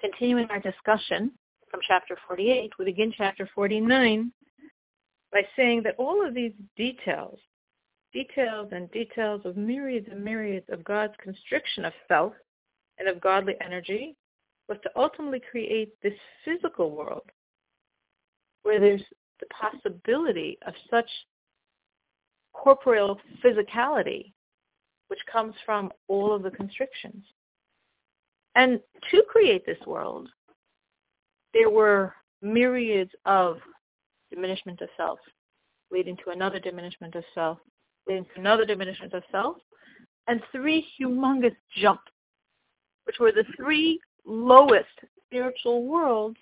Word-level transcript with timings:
continuing 0.00 0.48
our 0.50 0.60
discussion 0.60 1.32
from 1.70 1.80
chapter 1.86 2.16
48, 2.26 2.72
we 2.78 2.84
begin 2.84 3.12
chapter 3.16 3.48
49 3.54 4.32
by 5.32 5.42
saying 5.56 5.82
that 5.84 5.94
all 5.98 6.26
of 6.26 6.34
these 6.34 6.52
details, 6.76 7.38
details 8.12 8.68
and 8.72 8.90
details 8.90 9.42
of 9.44 9.56
myriads 9.56 10.08
and 10.10 10.24
myriads 10.24 10.66
of 10.70 10.82
God's 10.84 11.14
constriction 11.22 11.84
of 11.84 11.92
self 12.08 12.32
and 12.98 13.08
of 13.08 13.20
godly 13.20 13.54
energy 13.64 14.16
was 14.68 14.78
to 14.82 14.90
ultimately 14.96 15.40
create 15.50 15.92
this 16.02 16.14
physical 16.44 16.90
world 16.90 17.30
where 18.62 18.80
there's 18.80 19.02
the 19.40 19.46
possibility 19.46 20.58
of 20.66 20.74
such 20.90 21.08
corporeal 22.52 23.18
physicality 23.44 24.32
which 25.08 25.20
comes 25.30 25.54
from 25.64 25.90
all 26.08 26.34
of 26.34 26.42
the 26.42 26.50
constrictions. 26.50 27.24
And 28.54 28.80
to 29.10 29.22
create 29.28 29.64
this 29.64 29.78
world, 29.86 30.28
there 31.54 31.70
were 31.70 32.14
myriads 32.42 33.12
of 33.24 33.58
diminishment 34.30 34.80
of 34.80 34.88
self, 34.96 35.18
leading 35.90 36.16
to 36.18 36.30
another 36.30 36.58
diminishment 36.58 37.14
of 37.14 37.24
self, 37.34 37.58
leading 38.06 38.24
to 38.24 38.40
another 38.40 38.64
diminishment 38.64 39.12
of 39.12 39.22
self, 39.30 39.56
and 40.26 40.42
three 40.52 40.86
humongous 40.98 41.56
jumps, 41.76 42.10
which 43.04 43.18
were 43.18 43.32
the 43.32 43.44
three 43.56 44.00
lowest 44.24 44.88
spiritual 45.26 45.86
worlds 45.86 46.36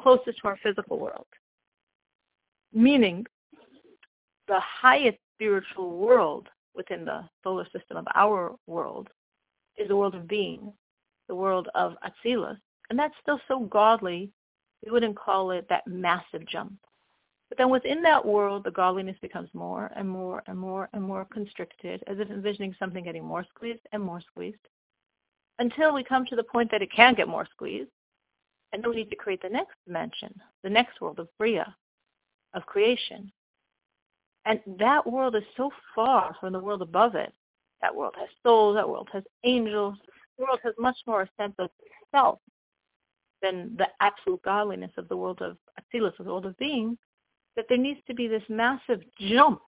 closest 0.00 0.38
to 0.40 0.48
our 0.48 0.58
physical 0.62 0.98
world. 0.98 1.26
Meaning, 2.72 3.26
the 4.46 4.60
highest 4.60 5.18
spiritual 5.36 5.96
world 5.96 6.48
within 6.74 7.04
the 7.04 7.28
solar 7.42 7.64
system 7.64 7.96
of 7.96 8.06
our 8.14 8.54
world 8.66 9.08
is 9.76 9.88
the 9.88 9.96
world 9.96 10.14
of 10.14 10.28
being, 10.28 10.72
the 11.28 11.34
world 11.34 11.68
of 11.74 11.94
Atzilus. 12.04 12.58
And 12.90 12.98
that's 12.98 13.14
still 13.22 13.40
so 13.48 13.60
godly, 13.60 14.30
we 14.84 14.90
wouldn't 14.90 15.16
call 15.16 15.50
it 15.50 15.66
that 15.68 15.86
massive 15.86 16.46
jump. 16.46 16.74
But 17.48 17.58
then 17.58 17.70
within 17.70 18.02
that 18.02 18.24
world, 18.24 18.64
the 18.64 18.70
godliness 18.70 19.16
becomes 19.22 19.48
more 19.54 19.90
and 19.96 20.08
more 20.08 20.42
and 20.46 20.58
more 20.58 20.88
and 20.92 21.02
more 21.02 21.26
constricted, 21.32 22.02
as 22.06 22.18
if 22.18 22.30
envisioning 22.30 22.74
something 22.78 23.04
getting 23.04 23.24
more 23.24 23.44
squeezed 23.54 23.86
and 23.92 24.02
more 24.02 24.20
squeezed, 24.20 24.56
until 25.58 25.94
we 25.94 26.04
come 26.04 26.26
to 26.26 26.36
the 26.36 26.42
point 26.42 26.70
that 26.70 26.82
it 26.82 26.92
can 26.92 27.14
get 27.14 27.28
more 27.28 27.46
squeezed. 27.50 27.90
And 28.72 28.82
then 28.82 28.90
we 28.90 28.96
need 28.96 29.10
to 29.10 29.16
create 29.16 29.40
the 29.40 29.48
next 29.48 29.74
dimension, 29.86 30.34
the 30.62 30.68
next 30.68 31.00
world 31.00 31.18
of 31.18 31.28
Bria, 31.38 31.74
of 32.52 32.66
creation. 32.66 33.32
And 34.44 34.60
that 34.78 35.06
world 35.06 35.34
is 35.34 35.42
so 35.56 35.70
far 35.94 36.36
from 36.38 36.52
the 36.52 36.60
world 36.60 36.82
above 36.82 37.14
it. 37.14 37.32
That 37.80 37.94
world 37.94 38.14
has 38.18 38.28
souls, 38.42 38.76
that 38.76 38.88
world 38.88 39.08
has 39.12 39.22
angels, 39.44 39.96
world 40.38 40.60
has 40.62 40.74
much 40.78 40.96
more 41.06 41.22
a 41.22 41.30
sense 41.40 41.54
of 41.58 41.70
self 42.10 42.38
than 43.42 43.74
the 43.76 43.86
absolute 44.00 44.42
godliness 44.42 44.90
of 44.96 45.08
the 45.08 45.16
world 45.16 45.40
of 45.42 45.56
Atzilus, 45.78 46.18
of 46.18 46.26
the 46.26 46.30
world 46.30 46.46
of 46.46 46.56
being, 46.58 46.98
that 47.56 47.66
there 47.68 47.78
needs 47.78 48.00
to 48.06 48.14
be 48.14 48.26
this 48.26 48.42
massive 48.48 49.00
jump 49.20 49.60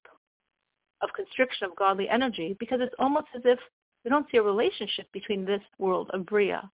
of 1.02 1.10
constriction 1.14 1.66
of 1.66 1.76
godly 1.76 2.08
energy 2.08 2.56
because 2.58 2.80
it's 2.80 2.94
almost 2.98 3.28
as 3.34 3.42
if 3.44 3.58
we 4.04 4.10
don't 4.10 4.26
see 4.30 4.38
a 4.38 4.42
relationship 4.42 5.06
between 5.12 5.44
this 5.44 5.62
world 5.78 6.10
of 6.12 6.26
Bria, 6.26 6.68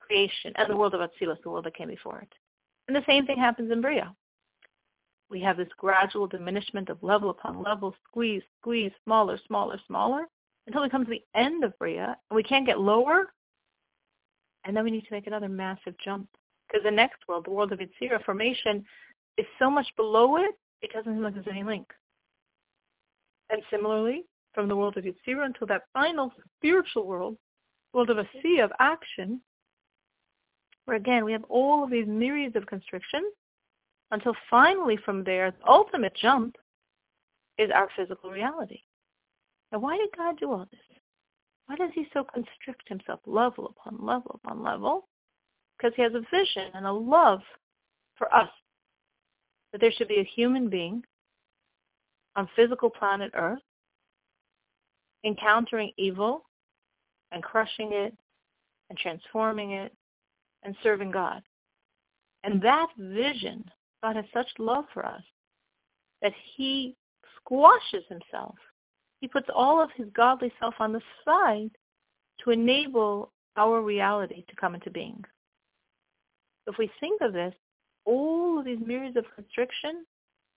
creation, 0.00 0.52
and 0.56 0.68
the 0.68 0.76
world 0.76 0.94
of 0.94 1.00
Atzilus, 1.00 1.40
the 1.42 1.50
world 1.50 1.64
that 1.66 1.76
came 1.76 1.88
before 1.88 2.20
it. 2.20 2.32
And 2.88 2.96
the 2.96 3.04
same 3.06 3.26
thing 3.26 3.38
happens 3.38 3.70
in 3.70 3.80
Bria 3.80 4.14
we 5.30 5.40
have 5.40 5.56
this 5.56 5.68
gradual 5.76 6.26
diminishment 6.26 6.88
of 6.88 7.02
level 7.02 7.30
upon 7.30 7.62
level, 7.62 7.94
squeeze, 8.08 8.42
squeeze, 8.60 8.92
smaller, 9.04 9.38
smaller, 9.46 9.80
smaller, 9.86 10.28
until 10.66 10.82
we 10.82 10.88
come 10.88 11.04
to 11.04 11.10
the 11.10 11.24
end 11.34 11.64
of 11.64 11.78
Bria, 11.78 12.16
and 12.30 12.36
we 12.36 12.42
can't 12.42 12.66
get 12.66 12.80
lower, 12.80 13.32
and 14.64 14.76
then 14.76 14.84
we 14.84 14.90
need 14.90 15.06
to 15.06 15.12
make 15.12 15.26
another 15.26 15.48
massive 15.48 15.94
jump. 16.02 16.28
Because 16.68 16.84
the 16.84 16.90
next 16.90 17.18
world, 17.28 17.44
the 17.44 17.50
world 17.50 17.72
of 17.72 17.80
Yetzirah 17.80 18.24
formation, 18.24 18.84
is 19.36 19.46
so 19.58 19.70
much 19.70 19.86
below 19.96 20.36
it, 20.36 20.54
it 20.80 20.92
doesn't 20.92 21.12
seem 21.12 21.22
like 21.22 21.34
there's 21.34 21.46
any 21.50 21.64
link. 21.64 21.86
And 23.50 23.62
similarly, 23.70 24.24
from 24.54 24.68
the 24.68 24.76
world 24.76 24.96
of 24.96 25.04
Yetzirah 25.04 25.44
until 25.44 25.66
that 25.66 25.82
final 25.92 26.32
spiritual 26.56 27.06
world, 27.06 27.36
world 27.92 28.10
of 28.10 28.18
a 28.18 28.28
sea 28.42 28.60
of 28.60 28.72
action, 28.80 29.40
where 30.86 30.96
again 30.96 31.24
we 31.24 31.32
have 31.32 31.44
all 31.44 31.84
of 31.84 31.90
these 31.90 32.06
myriads 32.06 32.56
of 32.56 32.66
constrictions, 32.66 33.32
until 34.10 34.34
finally 34.50 34.96
from 35.04 35.24
there, 35.24 35.50
the 35.50 35.68
ultimate 35.68 36.14
jump 36.14 36.56
is 37.58 37.70
our 37.74 37.88
physical 37.96 38.30
reality. 38.30 38.80
Now, 39.72 39.78
why 39.78 39.96
did 39.96 40.10
God 40.16 40.38
do 40.38 40.52
all 40.52 40.66
this? 40.70 40.98
Why 41.66 41.76
does 41.76 41.90
he 41.94 42.06
so 42.12 42.24
constrict 42.24 42.88
himself 42.88 43.20
level 43.26 43.66
upon 43.66 44.04
level 44.04 44.40
upon 44.42 44.62
level? 44.62 45.08
Because 45.76 45.94
he 45.96 46.02
has 46.02 46.12
a 46.14 46.24
vision 46.30 46.70
and 46.74 46.86
a 46.86 46.92
love 46.92 47.40
for 48.16 48.32
us. 48.34 48.50
That 49.72 49.80
there 49.80 49.92
should 49.92 50.08
be 50.08 50.20
a 50.20 50.30
human 50.36 50.68
being 50.68 51.02
on 52.36 52.48
physical 52.54 52.90
planet 52.90 53.32
Earth 53.34 53.62
encountering 55.24 55.90
evil 55.96 56.44
and 57.32 57.42
crushing 57.42 57.92
it 57.92 58.14
and 58.90 58.98
transforming 58.98 59.72
it 59.72 59.92
and 60.62 60.76
serving 60.82 61.10
God. 61.10 61.42
And 62.44 62.60
that 62.62 62.88
vision 62.98 63.64
God 64.02 64.16
has 64.16 64.26
such 64.34 64.48
love 64.58 64.84
for 64.92 65.04
us 65.04 65.22
that 66.20 66.32
he 66.56 66.94
squashes 67.36 68.04
himself. 68.08 68.54
He 69.24 69.28
puts 69.28 69.48
all 69.54 69.80
of 69.80 69.88
his 69.96 70.06
godly 70.14 70.52
self 70.60 70.74
on 70.80 70.92
the 70.92 71.00
side 71.24 71.70
to 72.40 72.50
enable 72.50 73.32
our 73.56 73.80
reality 73.80 74.44
to 74.50 74.56
come 74.56 74.74
into 74.74 74.90
being. 74.90 75.24
If 76.66 76.76
we 76.76 76.90
think 77.00 77.22
of 77.22 77.32
this, 77.32 77.54
all 78.04 78.58
of 78.58 78.66
these 78.66 78.80
myriads 78.84 79.16
of 79.16 79.24
constriction 79.34 80.04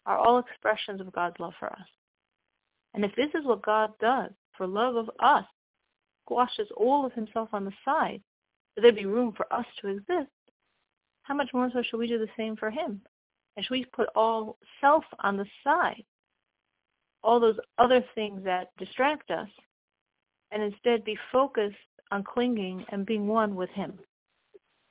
are 0.04 0.18
all 0.18 0.38
expressions 0.38 1.00
of 1.00 1.12
God's 1.12 1.38
love 1.38 1.52
for 1.60 1.72
us. 1.72 1.86
And 2.92 3.04
if 3.04 3.14
this 3.14 3.28
is 3.36 3.44
what 3.44 3.62
God 3.62 3.92
does 4.00 4.32
for 4.58 4.66
love 4.66 4.96
of 4.96 5.12
us, 5.20 5.44
squashes 6.24 6.66
all 6.76 7.06
of 7.06 7.12
himself 7.12 7.50
on 7.52 7.64
the 7.64 7.72
side, 7.84 8.20
so 8.74 8.80
there'd 8.80 8.96
be 8.96 9.06
room 9.06 9.32
for 9.36 9.46
us 9.52 9.66
to 9.80 9.90
exist, 9.90 10.32
how 11.22 11.34
much 11.36 11.50
more 11.54 11.70
so 11.72 11.84
should 11.84 11.98
we 11.98 12.08
do 12.08 12.18
the 12.18 12.26
same 12.36 12.56
for 12.56 12.72
him? 12.72 13.00
And 13.56 13.64
should 13.64 13.74
we 13.74 13.84
put 13.84 14.08
all 14.16 14.58
self 14.80 15.04
on 15.20 15.36
the 15.36 15.46
side, 15.62 16.02
all 17.26 17.40
those 17.40 17.58
other 17.78 18.02
things 18.14 18.42
that 18.44 18.68
distract 18.78 19.30
us, 19.30 19.48
and 20.52 20.62
instead 20.62 21.04
be 21.04 21.18
focused 21.32 21.76
on 22.12 22.22
clinging 22.22 22.86
and 22.90 23.04
being 23.04 23.26
one 23.26 23.56
with 23.56 23.70
him? 23.70 23.98